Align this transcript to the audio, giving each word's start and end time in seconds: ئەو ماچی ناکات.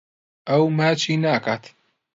ئەو 0.47 0.63
ماچی 0.77 1.15
ناکات. 1.23 1.63